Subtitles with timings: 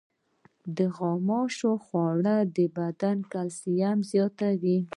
[0.75, 4.79] د غوښې خوړل د بدن کلسیم زیاتوي.